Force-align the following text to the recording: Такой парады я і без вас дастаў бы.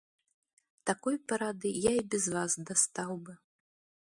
Такой 0.91 1.19
парады 1.31 1.75
я 1.89 1.93
і 2.01 2.03
без 2.15 2.25
вас 2.39 2.59
дастаў 2.71 3.11
бы. 3.27 3.33